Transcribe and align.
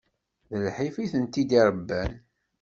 D 0.59 0.59
lḥif 0.65 0.95
i 1.03 1.05
ten-i-d-irebban. 1.11 2.11